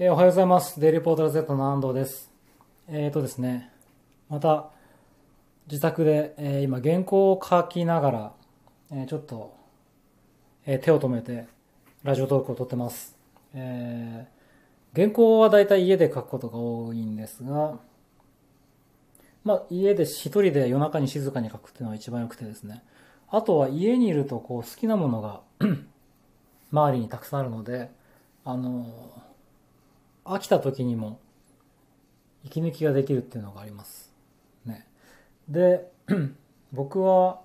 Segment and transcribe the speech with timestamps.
[0.00, 0.78] えーおはようございます。
[0.78, 2.30] デイリーポータル Z の安藤です。
[2.86, 3.72] えっ、とですね、
[4.28, 4.70] また
[5.68, 8.32] 自宅で、えー今原稿を書きながら、
[8.92, 9.56] えーちょっと、
[10.66, 11.48] えー手を止めて
[12.04, 13.18] ラジオトークを撮ってます。
[13.54, 17.80] えー原稿はだいたい家で書くことが多いんですが、
[19.42, 22.84] まあ家で一人で夜中に静かに書くっていうのが一番良くてですね。
[23.30, 25.40] あとは家にいるとこう好きなものが
[26.70, 27.90] 周りにたくさんあるので、
[28.44, 28.86] あの
[30.28, 31.20] 飽きた時にも
[32.44, 34.12] 息抜きができるっていうのがあります。
[34.64, 34.86] ね。
[35.48, 35.90] で、
[36.72, 37.40] 僕は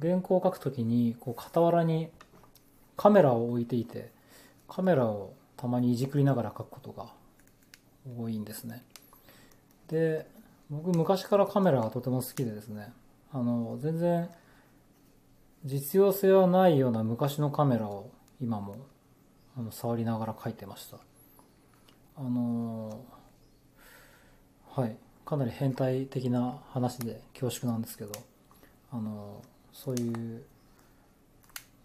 [0.00, 2.10] 原稿を書くときにこう傍らに
[2.96, 4.10] カメラを置いていて、
[4.68, 7.06] カメラをたまにいじくりながら書くことが
[8.18, 8.84] 多いんですね。
[9.88, 10.26] で、
[10.70, 12.92] 僕昔からカメラがとても好きでですね、
[13.32, 14.30] あの、全然
[15.64, 18.10] 実用性はないような昔のカメラを
[18.40, 18.76] 今も
[19.56, 20.98] あの触りながら書いてました。
[22.16, 23.04] あの
[24.74, 24.96] はい、
[25.26, 28.12] かなり変態的な話で恐縮なんですけど、
[28.90, 30.42] あのそういう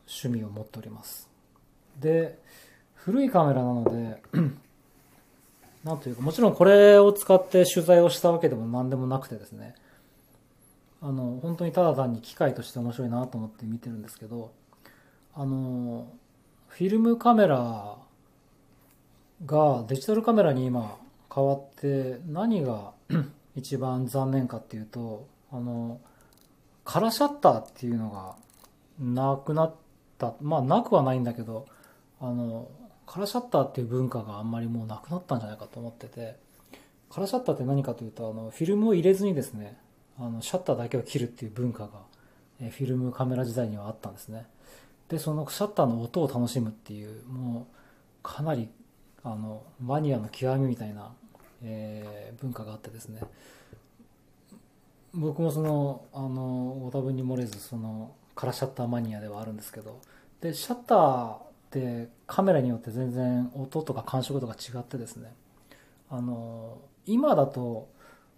[0.07, 1.29] 趣味を持っております。
[1.99, 2.39] で、
[2.93, 4.21] 古いカメラなので、
[5.83, 9.75] なんというか、もちろんこれを使って取材をしたわけでも何でもなくてですね、
[11.01, 14.51] あの、本当にただ単に機械として面白いなと思って見てるんですけど、
[15.35, 16.07] あの、
[16.69, 17.97] フィルムカメラ
[19.45, 20.97] がデジタルカメラに今
[21.33, 22.91] 変わって何が
[23.55, 25.99] 一番残念かっていうと、あの、
[26.83, 28.35] カラーシャッターっていうのが
[28.99, 29.75] なくなっ
[30.17, 31.65] た、まあなくはないんだけど、
[32.19, 32.69] あの、
[33.05, 36.37] カラーシャッターっていう文化があんまりもうなくなったんじゃないかと思ってて、
[37.09, 39.77] カラーシャッターって何かというと、あの、フィルムを入れずにですね、
[40.19, 42.01] あの、シャッターだけを切るっていう文化が、
[42.59, 44.47] えフィルムカメラ時代にはあったんですね。
[45.09, 47.65] で、そのシャッターの音を楽しむっていう、もう、
[48.23, 48.69] かなり、
[49.29, 51.11] あの、マニアの極みみたいな、
[51.61, 53.21] えー文化があってですね。
[55.13, 59.99] 僕もその、あの、ご多分に漏れず、その、カラシャッターマニアではあるんですけど、
[60.39, 61.39] で、シャッターっ
[61.71, 65.33] てカメラによって全然音とか感触とか違ってですね、
[66.09, 67.89] あの、今だと、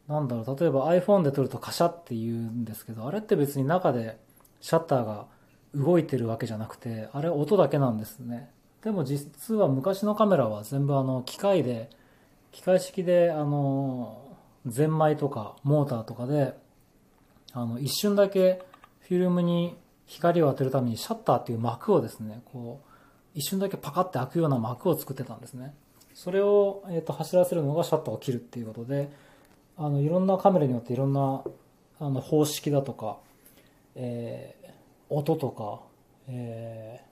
[0.08, 4.18] なんだろう、例えば iPhone で撮るとカシャって言うんですけど、あれって別に中で
[4.62, 5.28] シャッターが
[5.75, 8.50] 動いてるわけじゃなくて、あれ音だけなんですね。
[8.84, 11.90] でも実は昔のカメラは全部あの機械で、
[12.51, 16.53] 機械式であの、ゼンマイとかモーターとかで、
[17.53, 18.62] あの一瞬だけ
[19.01, 19.75] フィルムに
[20.06, 22.90] 光を当てるためにシャッターっていう膜をですね、こう、
[23.35, 25.73] 一瞬だけパカって開くような膜を作ってたんですね。
[26.13, 29.09] それを、えー、と走らせるのがシャッターを切るっていうことで、
[29.78, 31.44] あのいろんなカメラによっていろんな
[32.00, 33.17] あの方式だとか、
[33.96, 34.59] えー
[35.11, 35.79] 音とか、
[36.28, 37.09] えー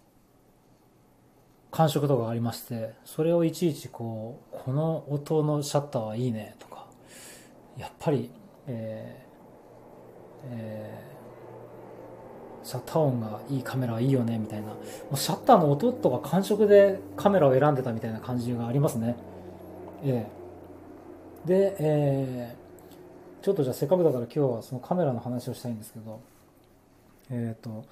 [1.77, 6.87] 感触とかありましてそれをいちいちこうこの音のシャッターはいいねとか
[7.77, 8.31] やっぱり、
[8.65, 11.07] えーえー
[12.63, 14.75] シャッター音がいいカメラはいいよねみたいなも
[15.13, 19.15] うシャッターの音とか感触でカメラを選んでたみたいな感じがありますね。
[20.03, 20.27] え
[21.45, 21.47] え。
[21.47, 22.67] で、えー
[23.41, 26.19] ちょっとじゃあせっかくだから今日はそのカメラの話をしたいんですけど、
[27.29, 27.85] えっ、と、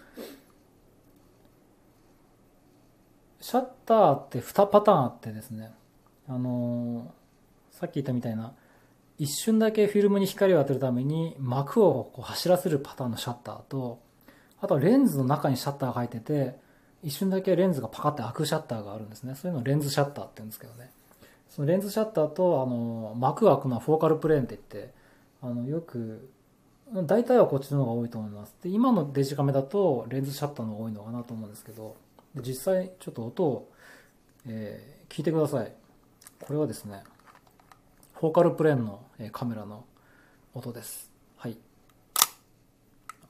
[3.45, 5.72] シャッターって2パターンあってですね、
[6.28, 8.53] あのーさっき言ったみたいな、
[9.19, 14.00] 一瞬だけフィルムに光を当てるために膜をこう走らせるパターンのシャッターと、
[14.61, 16.57] あとはレンズの中にシャッターが入ってて、
[17.03, 19.35] 一瞬だけレンズがパカって開くシャッターがあるんですね。
[19.35, 20.89] そういうのをレンズシャッターって言うんですけどね。
[21.50, 24.91] そのレンズシャッターとあの膜が開くのはフォーカルプレーンって言って
[25.44, 26.31] あのよく
[26.91, 31.95] 大体はこっちの方が多いと思いますで今のデジカメだとレンズシャッターの方が多いのかなと思うんですけど
[32.41, 33.72] 実際ちょっと音を、
[34.47, 35.72] えー聞いてください
[36.41, 37.03] これはですね
[38.16, 39.85] フォーカルプレーンのえーカメラの
[40.53, 41.57] 音ですはい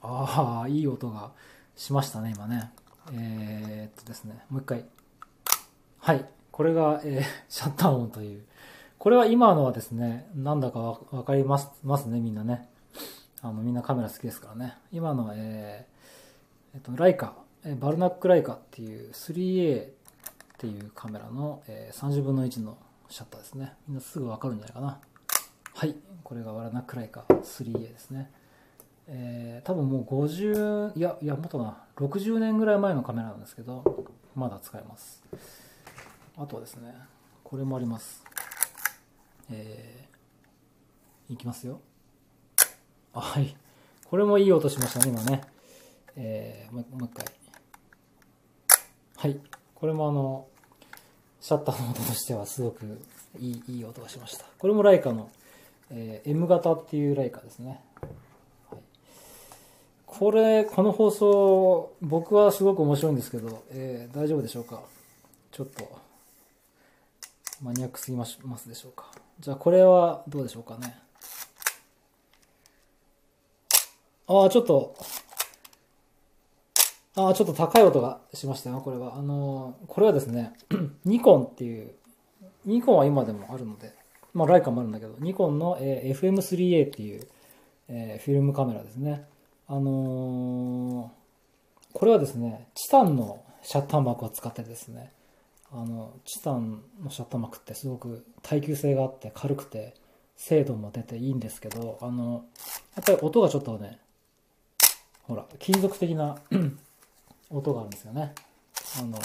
[0.02, 1.30] ああいい音が
[1.76, 2.72] しましたね今ね
[3.12, 4.84] えーっとですねもう一回
[6.06, 6.24] はい。
[6.52, 8.44] これが、えーシャッター音という。
[8.96, 10.78] これは今のはですね、なんだか
[11.10, 12.68] わかりますますね、みんなね。
[13.42, 14.74] あの、みんなカメラ好きですからね。
[14.92, 17.34] 今のは、えーえっと、ライカ、
[17.74, 19.90] バルナックライカっていう 3A っ
[20.58, 22.78] ていうカメラの、30分の1の
[23.08, 23.72] シャッターですね。
[23.88, 25.00] みんなすぐわかるんじゃないかな。
[25.74, 25.96] はい。
[26.22, 28.30] これがバルナックライカ 3A ですね。
[29.08, 35.22] えー多分もう50、いや、いや、もっとな、60年ぐらい前のカメラなんですけど、まだ使えます。
[36.36, 36.94] あとはですね、
[37.42, 38.22] これもあります。
[39.50, 41.80] えー、いきますよ。
[43.12, 43.56] あはい。
[44.04, 45.42] これもいい音しましたね、今ね。
[46.16, 47.45] えー、もう一回。
[49.18, 49.40] はい。
[49.74, 50.46] これもあの、
[51.40, 53.00] シャッターの音としてはすごく
[53.40, 54.44] いいいい音がしました。
[54.58, 55.30] これもライカの、
[55.90, 57.80] えー M 型っていうライカですね。
[58.70, 58.80] はい、
[60.04, 64.82] これ、この放送、僕はすごく面白いんですけど、えー大丈夫でしょうか？
[65.50, 65.98] ちょっと、
[67.62, 69.10] マニアックすぎますますでしょうか？
[69.40, 70.98] じゃあこれはどうでしょうかね？
[74.28, 74.94] ああ、ちょっと、
[77.16, 79.16] あ、ちょっと高い音がしましたよ、これは。
[79.16, 80.52] あのーこれはですね、
[81.04, 81.94] ニコンっていう、
[82.66, 83.94] ニコンは今でもあるので、
[84.34, 87.26] まあ、ライカもあるんだけど、ニコンの、えー FM3A っていう、
[87.88, 89.24] えーフィルムカメラですね。
[89.66, 91.16] あのー
[91.98, 95.12] これはですね、チタンのシャッター膜を使ってですね、
[95.72, 99.94] あの、チタンのシャッター膜ってすごく耐久性があって軽くて
[100.36, 102.44] 精度も出ていいんですけど、あの、
[102.94, 103.98] やっぱり音がちょっとね、
[105.22, 106.36] ほら、金属的な
[107.50, 108.34] 音があるんですよね。
[108.98, 109.18] あの、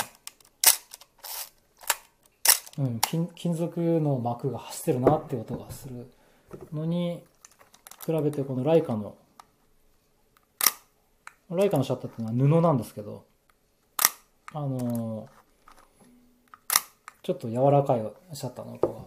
[2.79, 6.12] うん、金金属の膜が走ってるなって音がする
[6.71, 7.23] のに
[8.06, 9.15] 比べてこのライカの
[11.50, 13.25] ライカのシャッターっていうのは布なんですけど
[14.53, 15.27] あの
[17.24, 18.01] ちょっと柔らかい
[18.33, 19.01] シャッターの音が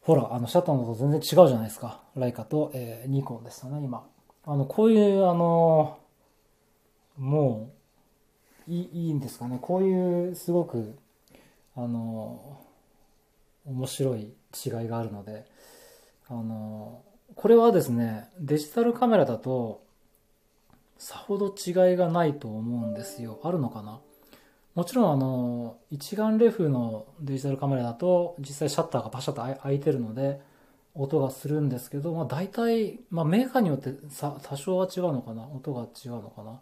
[0.00, 4.06] ほらあのシャッターの音全然違うじゃないですかライカと、えーニコンでしたね今
[4.44, 5.98] あのこういうあの
[7.18, 7.75] もう
[8.68, 9.58] いいいんですかね。
[9.60, 10.96] こういうすごく
[11.76, 12.58] あの
[13.66, 15.46] 面白い違いがあるので
[16.28, 17.02] あの
[17.34, 19.82] これはですねデジタルカメラだと
[20.98, 23.40] さほど違いがないと思うんですよ。
[23.42, 24.00] あるのかな？
[24.74, 30.40] もちろんあの一眼レフのデジタルカメラだと実際シャッターがパシャッと開いてるので
[30.94, 35.42] 音がするんですけど、まあ、大体、まあ、メーカーによってさ多少は違うのかな？
[35.44, 36.60] 音が違うのかな？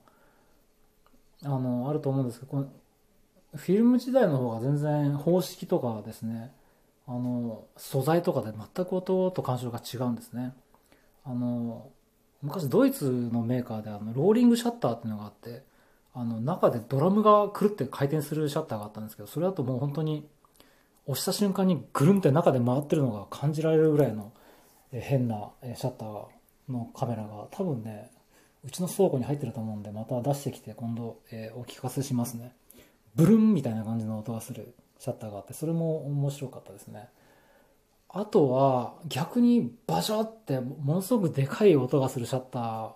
[1.44, 2.69] あのあると思うんですけどこの
[3.55, 6.52] フィルム時代の方が全然方式とかですね
[7.06, 10.55] あの素材とかで全く音と感触が違うんですね。
[11.25, 11.91] あの
[12.43, 15.62] 昔ドイツのメーカーであのローリングシャッターっていうのがあって
[16.12, 20.29] あの中でドラムがくるって回転するシャッターがあったんですけどそれだともう本当に
[21.06, 24.32] 押した瞬間にぐるんって中で回ってるのが感じられるぐらいの
[24.93, 26.26] 変なシャッター
[26.69, 28.11] のカメラが多分ね
[28.66, 32.52] うちの倉庫に入ってると思うんでまた出してきて今度、えーお聞かせしますね。
[33.14, 37.08] ブルンみたいな感じの音がするシャッターがあってそれも面白かったですね。
[38.08, 42.90] あとは逆にバシャってものすごくでかい音がするシャッター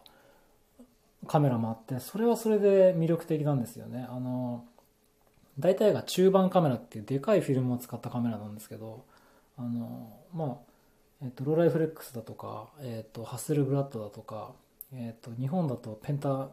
[1.26, 4.06] カメラもあってそれはそれで魅力的なんですよね。
[4.08, 4.64] あの
[5.58, 9.04] 大体が中盤カメラっていうでかいフィルムを使ったカメラなんですけど
[9.58, 10.56] あのまあ
[11.22, 14.52] えっとローライフレックスだとか、えっとハッセルブラッドだとか、
[14.92, 16.50] えっと日本だとペンタ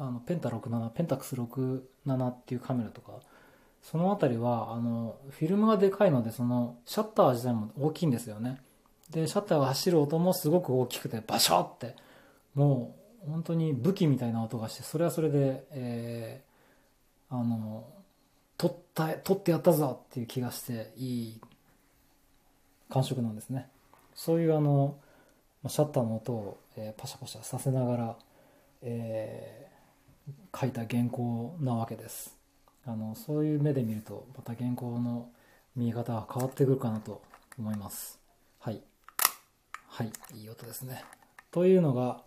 [0.00, 3.12] あのペンタ67ペンタックス67っていうカメラとか
[3.82, 8.60] その辺りはあのフィルムがでかいのでそのシャッター自体も大きいんですよね。
[9.10, 11.96] でシャッターが走る音もすごく大きくてバシャって
[12.54, 12.94] も
[13.26, 16.48] う本当に武器みたいな音がしてそれはそれで、えー
[17.30, 17.86] あの
[18.56, 21.40] 撮った撮ってやったぞっていう気がしていい
[22.90, 23.68] 感触なんですね。
[24.14, 24.96] そういうあの
[25.66, 28.16] シャッターの音を、えーパシャパシャさせながら、
[28.82, 29.68] えー
[30.58, 32.36] 書いた原稿なわけです。
[32.86, 35.30] あのそういう目で見るとまた原稿の
[35.76, 37.22] 見え方が変わってくるかなと
[37.58, 38.18] 思います。
[38.60, 38.80] はい。
[39.86, 40.12] はい。
[40.34, 41.04] いい音ですね。
[41.50, 42.22] というのが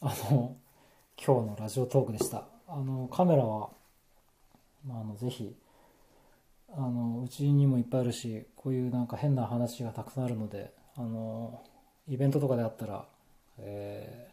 [0.00, 0.56] あの
[1.22, 2.44] 今日のラジオトークでした。
[2.68, 3.70] あのカメラは、
[4.86, 5.54] まあ、あのぜひ
[6.70, 11.62] あのうちにもいっぱいあるしこういうなんか変な話がたくさんあるのであの
[12.08, 13.04] イベントとかであったら、
[13.58, 14.28] えー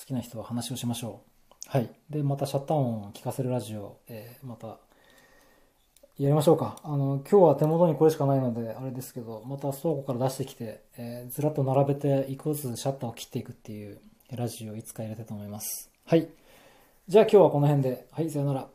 [0.00, 1.56] 好きな人は話をしましょう。
[1.66, 1.90] はい。
[2.08, 4.78] でまたシャッター音を聞かせるラジオ、えーまた
[6.18, 6.78] やりましょうか。
[6.84, 14.00] あの今日は手元にこれしかないのであれですけどまた倉庫から出してきて、えーずらっと並べて一個ずつシャッターを切っていくっていう
[14.30, 15.90] ラジオをいつかやりたいと思います。
[16.06, 16.28] はい。
[17.08, 18.06] じゃあ今日はこの辺で。
[18.12, 18.68] はいさよなら